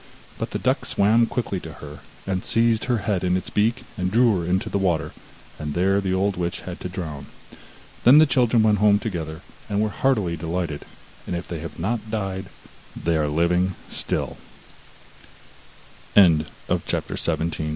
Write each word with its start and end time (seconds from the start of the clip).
But 0.39 0.49
the 0.49 0.57
duck 0.57 0.85
swam 0.85 1.27
quickly 1.27 1.59
to 1.59 1.73
her, 1.73 1.99
seized 2.41 2.85
her 2.85 2.97
head 3.05 3.23
in 3.23 3.37
its 3.37 3.51
beak 3.51 3.83
and 3.97 4.09
drew 4.09 4.39
her 4.41 4.49
into 4.49 4.67
the 4.67 4.79
water, 4.79 5.11
and 5.59 5.75
there 5.75 6.01
the 6.01 6.11
old 6.11 6.37
witch 6.37 6.61
had 6.61 6.79
to 6.79 6.89
drown. 6.89 7.27
Then 8.03 8.17
the 8.17 8.25
children 8.25 8.63
went 8.63 8.79
home 8.79 8.97
together, 8.97 9.41
and 9.69 9.79
were 9.79 9.89
heartily 9.89 10.35
delighted, 10.35 10.85
and 11.27 11.35
if 11.35 11.47
they 11.47 11.59
have 11.59 11.77
not 11.77 12.09
died, 12.09 12.45
they 12.95 13.15